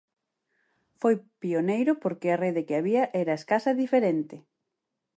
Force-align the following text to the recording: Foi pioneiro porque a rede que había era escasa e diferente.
Foi 1.01 1.15
pioneiro 1.41 1.93
porque 2.03 2.27
a 2.29 2.39
rede 2.43 2.65
que 2.67 2.77
había 2.79 3.03
era 3.23 3.37
escasa 3.39 3.69
e 3.73 3.79
diferente. 3.83 4.35